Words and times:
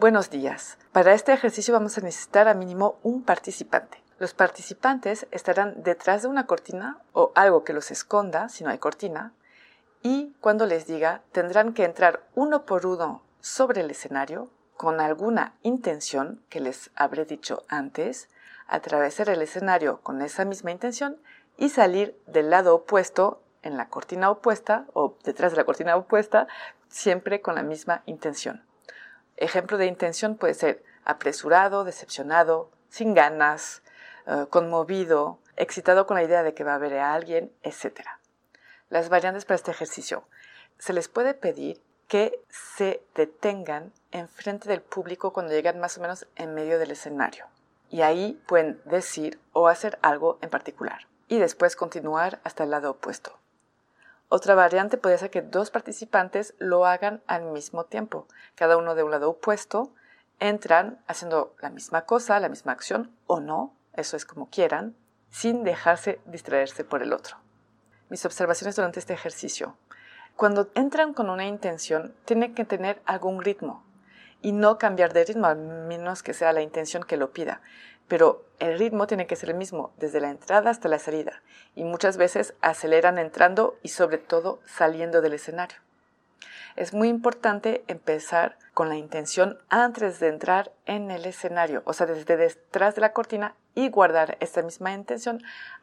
Buenos 0.00 0.30
días. 0.30 0.78
Para 0.92 1.12
este 1.12 1.30
ejercicio 1.30 1.74
vamos 1.74 1.98
a 1.98 2.00
necesitar 2.00 2.48
a 2.48 2.54
mínimo 2.54 2.98
un 3.02 3.22
participante. 3.22 4.02
Los 4.18 4.32
participantes 4.32 5.26
estarán 5.30 5.82
detrás 5.82 6.22
de 6.22 6.28
una 6.28 6.46
cortina 6.46 6.96
o 7.12 7.32
algo 7.34 7.64
que 7.64 7.74
los 7.74 7.90
esconda 7.90 8.48
si 8.48 8.64
no 8.64 8.70
hay 8.70 8.78
cortina 8.78 9.34
y 10.02 10.32
cuando 10.40 10.64
les 10.64 10.86
diga 10.86 11.20
tendrán 11.32 11.74
que 11.74 11.84
entrar 11.84 12.22
uno 12.34 12.64
por 12.64 12.86
uno 12.86 13.22
sobre 13.42 13.82
el 13.82 13.90
escenario 13.90 14.48
con 14.74 15.02
alguna 15.02 15.52
intención 15.60 16.42
que 16.48 16.60
les 16.60 16.90
habré 16.94 17.26
dicho 17.26 17.64
antes, 17.68 18.30
atravesar 18.68 19.28
el 19.28 19.42
escenario 19.42 20.00
con 20.00 20.22
esa 20.22 20.46
misma 20.46 20.70
intención 20.70 21.20
y 21.58 21.68
salir 21.68 22.18
del 22.26 22.48
lado 22.48 22.74
opuesto 22.74 23.42
en 23.62 23.76
la 23.76 23.90
cortina 23.90 24.30
opuesta 24.30 24.86
o 24.94 25.18
detrás 25.24 25.52
de 25.52 25.58
la 25.58 25.64
cortina 25.64 25.94
opuesta, 25.96 26.48
siempre 26.88 27.42
con 27.42 27.54
la 27.54 27.62
misma 27.62 28.02
intención. 28.06 28.64
Ejemplo 29.40 29.78
de 29.78 29.86
intención 29.86 30.36
puede 30.36 30.52
ser 30.52 30.84
apresurado, 31.04 31.84
decepcionado, 31.84 32.70
sin 32.90 33.14
ganas, 33.14 33.82
eh, 34.26 34.46
conmovido, 34.50 35.38
excitado 35.56 36.06
con 36.06 36.16
la 36.16 36.22
idea 36.22 36.42
de 36.42 36.52
que 36.52 36.62
va 36.62 36.74
a 36.74 36.78
ver 36.78 36.98
a 36.98 37.14
alguien, 37.14 37.50
etc. 37.62 38.02
Las 38.90 39.08
variantes 39.08 39.46
para 39.46 39.56
este 39.56 39.70
ejercicio. 39.70 40.24
Se 40.78 40.92
les 40.92 41.08
puede 41.08 41.32
pedir 41.32 41.80
que 42.06 42.38
se 42.50 43.02
detengan 43.14 43.94
enfrente 44.10 44.68
del 44.68 44.82
público 44.82 45.32
cuando 45.32 45.52
llegan 45.52 45.80
más 45.80 45.96
o 45.96 46.02
menos 46.02 46.26
en 46.36 46.54
medio 46.54 46.78
del 46.78 46.90
escenario. 46.90 47.46
Y 47.88 48.02
ahí 48.02 48.42
pueden 48.46 48.82
decir 48.84 49.40
o 49.52 49.68
hacer 49.68 49.98
algo 50.02 50.38
en 50.42 50.50
particular. 50.50 51.06
Y 51.28 51.38
después 51.38 51.76
continuar 51.76 52.40
hasta 52.44 52.64
el 52.64 52.70
lado 52.70 52.90
opuesto. 52.90 53.39
Otra 54.32 54.54
variante 54.54 54.96
puede 54.96 55.18
ser 55.18 55.30
que 55.30 55.42
dos 55.42 55.72
participantes 55.72 56.54
lo 56.58 56.86
hagan 56.86 57.20
al 57.26 57.42
mismo 57.46 57.86
tiempo, 57.86 58.28
cada 58.54 58.76
uno 58.76 58.94
de 58.94 59.02
un 59.02 59.10
lado 59.10 59.28
opuesto, 59.28 59.92
entran 60.38 61.02
haciendo 61.08 61.56
la 61.60 61.68
misma 61.68 62.02
cosa, 62.02 62.38
la 62.38 62.48
misma 62.48 62.70
acción 62.70 63.10
o 63.26 63.40
no, 63.40 63.74
eso 63.92 64.16
es 64.16 64.24
como 64.24 64.48
quieran, 64.48 64.94
sin 65.30 65.64
dejarse 65.64 66.20
distraerse 66.26 66.84
por 66.84 67.02
el 67.02 67.12
otro. 67.12 67.38
Mis 68.08 68.24
observaciones 68.24 68.76
durante 68.76 69.00
este 69.00 69.14
ejercicio. 69.14 69.76
Cuando 70.36 70.70
entran 70.76 71.12
con 71.12 71.28
una 71.28 71.46
intención, 71.46 72.14
tiene 72.24 72.54
que 72.54 72.64
tener 72.64 73.02
algún 73.06 73.42
ritmo 73.42 73.84
y 74.42 74.52
no 74.52 74.78
cambiar 74.78 75.12
de 75.12 75.24
ritmo, 75.24 75.46
al 75.46 75.58
menos 75.58 76.22
que 76.22 76.34
sea 76.34 76.52
la 76.52 76.62
intención 76.62 77.02
que 77.02 77.16
lo 77.16 77.32
pida 77.32 77.60
pero 78.10 78.44
el 78.58 78.76
ritmo 78.76 79.06
tiene 79.06 79.28
que 79.28 79.36
ser 79.36 79.50
el 79.50 79.56
mismo 79.56 79.92
desde 79.98 80.20
la 80.20 80.30
entrada 80.30 80.68
hasta 80.68 80.88
la 80.88 80.98
salida 80.98 81.42
y 81.76 81.84
muchas 81.84 82.16
veces 82.16 82.54
aceleran 82.60 83.18
entrando 83.18 83.78
y 83.84 83.88
sobre 83.90 84.18
todo 84.18 84.58
saliendo 84.66 85.22
del 85.22 85.34
escenario. 85.34 85.78
Es 86.74 86.92
muy 86.92 87.08
importante 87.08 87.84
empezar 87.86 88.58
con 88.74 88.88
la 88.88 88.96
intención 88.96 89.58
antes 89.68 90.18
de 90.18 90.26
entrar 90.26 90.72
en 90.86 91.12
el 91.12 91.24
escenario, 91.24 91.82
o 91.84 91.92
sea, 91.92 92.06
desde 92.06 92.36
detrás 92.36 92.96
de 92.96 93.00
la 93.00 93.12
cortina 93.12 93.54
y 93.76 93.90
guardar 93.90 94.36
esta 94.40 94.60
misma 94.62 94.92
intención 94.92 95.40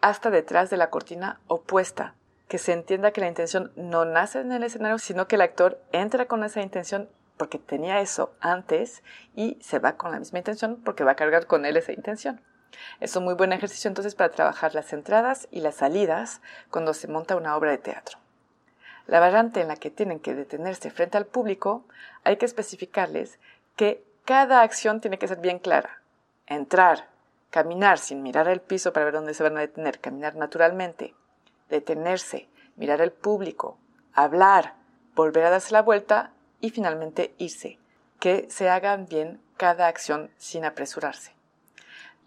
hasta 0.00 0.30
detrás 0.30 0.70
de 0.70 0.76
la 0.76 0.90
cortina 0.90 1.38
opuesta. 1.46 2.14
Que 2.48 2.58
se 2.58 2.72
entienda 2.72 3.12
que 3.12 3.20
la 3.20 3.28
intención 3.28 3.70
no 3.76 4.04
nace 4.04 4.40
en 4.40 4.50
el 4.50 4.64
escenario, 4.64 4.98
sino 4.98 5.28
que 5.28 5.36
el 5.36 5.42
actor 5.42 5.80
entra 5.92 6.26
con 6.26 6.42
esa 6.42 6.62
intención 6.62 7.08
porque 7.38 7.58
tenía 7.58 8.00
eso 8.00 8.34
antes 8.40 9.02
y 9.34 9.56
se 9.62 9.78
va 9.78 9.96
con 9.96 10.12
la 10.12 10.18
misma 10.18 10.38
intención 10.38 10.80
porque 10.84 11.04
va 11.04 11.12
a 11.12 11.16
cargar 11.16 11.46
con 11.46 11.64
él 11.64 11.76
esa 11.76 11.92
intención. 11.92 12.40
Es 13.00 13.16
un 13.16 13.24
muy 13.24 13.34
buen 13.34 13.52
ejercicio 13.52 13.88
entonces 13.88 14.14
para 14.14 14.30
trabajar 14.30 14.74
las 14.74 14.92
entradas 14.92 15.48
y 15.50 15.60
las 15.60 15.76
salidas 15.76 16.42
cuando 16.70 16.92
se 16.94 17.08
monta 17.08 17.36
una 17.36 17.56
obra 17.56 17.70
de 17.70 17.78
teatro. 17.78 18.18
La 19.06 19.20
variante 19.20 19.62
en 19.62 19.68
la 19.68 19.76
que 19.76 19.90
tienen 19.90 20.20
que 20.20 20.34
detenerse 20.34 20.90
frente 20.90 21.16
al 21.16 21.24
público, 21.24 21.84
hay 22.24 22.36
que 22.36 22.44
especificarles 22.44 23.38
que 23.74 24.04
cada 24.26 24.60
acción 24.60 25.00
tiene 25.00 25.18
que 25.18 25.28
ser 25.28 25.38
bien 25.38 25.58
clara. 25.58 26.02
Entrar, 26.46 27.08
caminar 27.48 27.98
sin 27.98 28.22
mirar 28.22 28.48
el 28.48 28.60
piso 28.60 28.92
para 28.92 29.06
ver 29.06 29.14
dónde 29.14 29.32
se 29.32 29.42
van 29.42 29.56
a 29.56 29.60
detener, 29.60 30.00
caminar 30.00 30.36
naturalmente, 30.36 31.14
detenerse, 31.70 32.48
mirar 32.76 33.00
el 33.00 33.12
público, 33.12 33.78
hablar, 34.12 34.74
volver 35.14 35.46
a 35.46 35.50
darse 35.50 35.72
la 35.72 35.82
vuelta 35.82 36.32
y 36.60 36.70
finalmente 36.70 37.34
irse, 37.38 37.78
que 38.20 38.46
se 38.50 38.68
hagan 38.68 39.06
bien 39.06 39.40
cada 39.56 39.86
acción 39.86 40.30
sin 40.38 40.64
apresurarse. 40.64 41.32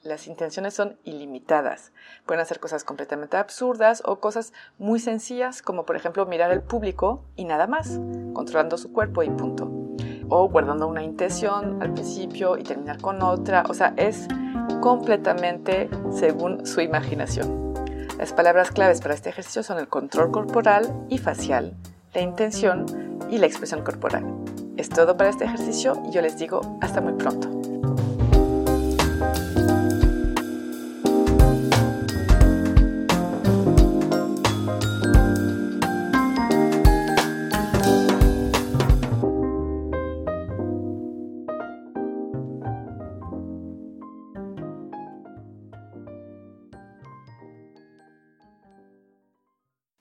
Las 0.03 0.25
intenciones 0.25 0.73
son 0.73 0.97
ilimitadas. 1.03 1.91
Pueden 2.25 2.41
hacer 2.41 2.59
cosas 2.59 2.83
completamente 2.83 3.37
absurdas 3.37 4.01
o 4.03 4.19
cosas 4.19 4.51
muy 4.79 4.99
sencillas, 4.99 5.61
como 5.61 5.85
por 5.85 5.95
ejemplo 5.95 6.25
mirar 6.25 6.49
al 6.49 6.63
público 6.63 7.23
y 7.35 7.45
nada 7.45 7.67
más, 7.67 7.99
controlando 8.33 8.79
su 8.79 8.91
cuerpo 8.91 9.21
y 9.21 9.29
punto. 9.29 9.69
O 10.27 10.49
guardando 10.49 10.87
una 10.87 11.03
intención 11.03 11.83
al 11.83 11.93
principio 11.93 12.57
y 12.57 12.63
terminar 12.63 12.99
con 12.99 13.21
otra. 13.21 13.63
O 13.69 13.75
sea, 13.75 13.93
es 13.95 14.27
completamente 14.81 15.87
según 16.11 16.65
su 16.65 16.81
imaginación. 16.81 17.75
Las 18.17 18.33
palabras 18.33 18.71
claves 18.71 19.01
para 19.01 19.13
este 19.13 19.29
ejercicio 19.29 19.61
son 19.61 19.77
el 19.77 19.87
control 19.87 20.31
corporal 20.31 21.05
y 21.09 21.19
facial, 21.19 21.75
la 22.13 22.21
intención 22.21 23.10
y 23.31 23.39
la 23.39 23.47
expresión 23.47 23.83
corporal. 23.83 24.25
Es 24.77 24.89
todo 24.89 25.17
para 25.17 25.29
este 25.31 25.45
ejercicio 25.45 26.01
y 26.07 26.11
yo 26.11 26.21
les 26.21 26.37
digo 26.37 26.77
hasta 26.81 27.01
muy 27.01 27.13
pronto. 27.13 27.49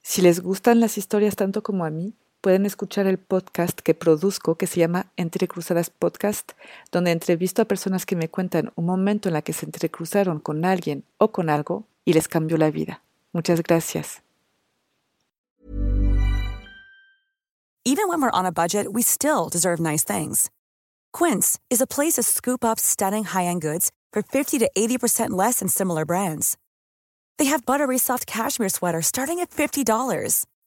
Si 0.03 0.23
les 0.23 0.41
gustan 0.41 0.81
las 0.81 0.99
historias 0.99 1.37
tanto 1.37 1.63
como 1.63 1.85
a 1.85 1.91
mí, 1.91 2.17
pueden 2.41 2.67
escuchar 2.67 3.07
el 3.07 3.19
podcast 3.19 3.79
que 3.81 3.95
produzco 3.95 4.57
que 4.57 4.67
se 4.67 4.81
llama 4.81 5.07
Entre 5.17 5.47
Cruzadas 5.47 5.91
Podcast, 5.91 6.53
donde 6.91 7.13
entrevisto 7.13 7.63
a 7.63 7.67
personas 7.67 8.07
que 8.07 8.17
me 8.17 8.29
cuentan 8.29 8.73
un 8.77 8.87
momento 8.87 9.29
en 9.29 9.35
la 9.35 9.43
que 9.43 9.53
se 9.53 9.67
entrecruzaron 9.67 10.41
con 10.41 10.65
alguien 10.65 11.05
o 11.19 11.33
con 11.33 11.51
algo 11.51 11.85
y 12.05 12.13
les 12.15 12.29
cambió 12.29 12.57
la 12.57 12.71
vida. 12.71 13.03
Muchas 13.33 13.63
gracias. 13.63 14.23
Even 17.85 18.09
when 18.09 18.21
we're 18.21 18.31
on 18.31 18.45
a 18.45 18.53
budget, 18.53 18.93
we 18.93 19.03
still 19.03 19.49
deserve 19.49 19.81
nice 19.81 20.05
things. 20.05 20.51
Quince 21.13 21.59
is 21.71 21.81
a 21.81 21.87
place 21.87 22.15
to 22.15 22.23
scoop 22.23 22.63
up 22.65 22.79
stunning 22.79 23.25
high-end 23.25 23.63
goods 23.63 23.91
for 24.13 24.23
50 24.23 24.59
to 24.59 24.71
80% 24.77 25.31
less 25.31 25.61
than 25.61 25.69
similar 25.69 26.05
brands. 26.05 26.57
They 27.39 27.47
have 27.47 27.65
buttery 27.65 27.97
soft 27.97 28.27
cashmere 28.27 28.69
sweaters 28.69 29.07
starting 29.07 29.41
at 29.41 29.51
$50 29.51 30.45